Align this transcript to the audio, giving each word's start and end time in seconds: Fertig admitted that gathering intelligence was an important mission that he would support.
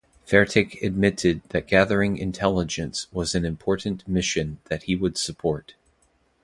Fertig 0.25 0.79
admitted 0.81 1.43
that 1.49 1.67
gathering 1.67 2.17
intelligence 2.17 3.05
was 3.13 3.35
an 3.35 3.45
important 3.45 4.07
mission 4.07 4.57
that 4.65 4.81
he 4.85 4.95
would 4.95 5.15
support. 5.15 5.75